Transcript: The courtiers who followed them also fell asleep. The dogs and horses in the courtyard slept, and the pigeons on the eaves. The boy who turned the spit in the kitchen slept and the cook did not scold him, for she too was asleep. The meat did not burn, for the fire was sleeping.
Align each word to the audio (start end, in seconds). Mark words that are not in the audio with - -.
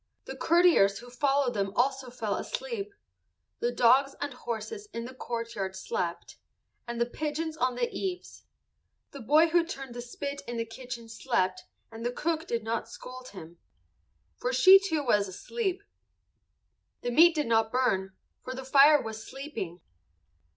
The 0.25 0.35
courtiers 0.35 0.97
who 0.97 1.11
followed 1.11 1.53
them 1.53 1.73
also 1.75 2.09
fell 2.09 2.33
asleep. 2.33 2.91
The 3.59 3.71
dogs 3.71 4.15
and 4.19 4.33
horses 4.33 4.87
in 4.93 5.05
the 5.05 5.13
courtyard 5.13 5.75
slept, 5.75 6.37
and 6.87 6.99
the 6.99 7.05
pigeons 7.05 7.55
on 7.55 7.75
the 7.75 7.87
eaves. 7.95 8.43
The 9.11 9.19
boy 9.21 9.49
who 9.49 9.63
turned 9.63 9.93
the 9.93 10.01
spit 10.01 10.41
in 10.47 10.57
the 10.57 10.65
kitchen 10.65 11.07
slept 11.07 11.65
and 11.91 12.03
the 12.03 12.11
cook 12.11 12.47
did 12.47 12.63
not 12.63 12.89
scold 12.89 13.27
him, 13.27 13.59
for 14.37 14.51
she 14.51 14.79
too 14.79 15.03
was 15.03 15.27
asleep. 15.27 15.83
The 17.01 17.11
meat 17.11 17.35
did 17.35 17.45
not 17.45 17.71
burn, 17.71 18.13
for 18.43 18.55
the 18.55 18.65
fire 18.65 18.99
was 18.99 19.23
sleeping. 19.23 19.81